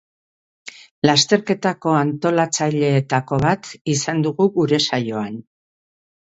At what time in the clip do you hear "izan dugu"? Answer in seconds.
3.95-4.49